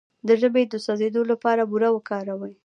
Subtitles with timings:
[0.27, 2.53] د ژبې د سوځیدو لپاره بوره وکاروئ